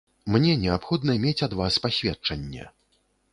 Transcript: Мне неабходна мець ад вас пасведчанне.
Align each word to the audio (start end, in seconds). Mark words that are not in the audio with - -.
Мне 0.35 0.53
неабходна 0.61 1.15
мець 1.25 1.43
ад 1.49 1.53
вас 1.59 1.77
пасведчанне. 1.85 2.67